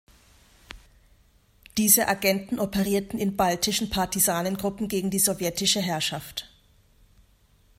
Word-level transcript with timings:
Diese 1.77 2.07
Agenten 2.07 2.57
operierten 2.57 3.19
in 3.19 3.35
baltischen 3.37 3.91
Partisanengruppen 3.91 4.87
gegen 4.87 5.11
die 5.11 5.19
sowjetische 5.19 5.79
Herrschaft. 5.79 6.49